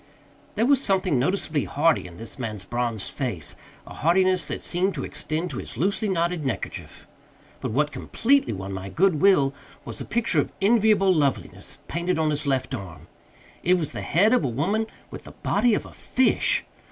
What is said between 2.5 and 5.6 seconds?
bronzed face, a heartiness that seemed to extend to